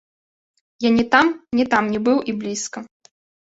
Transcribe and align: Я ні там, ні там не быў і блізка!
Я 0.87 0.93
ні 0.95 1.05
там, 1.13 1.27
ні 1.61 1.67
там 1.77 1.93
не 1.95 2.03
быў 2.11 2.17
і 2.33 2.39
блізка! 2.43 2.79